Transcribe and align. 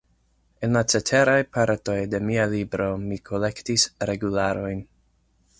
En 0.67 0.71
la 0.77 0.81
ceteraj 0.93 1.35
partoj 1.57 1.97
de 2.15 2.21
mia 2.29 2.47
libro 2.55 2.89
mi 3.05 3.23
kolektis 3.31 3.89
regularojn. 4.13 4.87